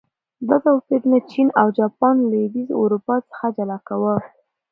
دا 0.47 0.57
توپیرونه 0.63 1.19
چین 1.31 1.47
او 1.59 1.67
جاپان 1.79 2.15
له 2.21 2.25
لوېدیځې 2.31 2.73
اروپا 2.81 3.15
څخه 3.29 3.45
جلا 3.57 3.77
کاوه. 3.87 4.15